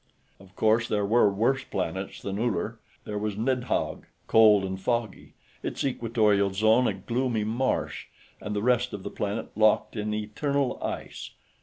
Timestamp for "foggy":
4.81-5.35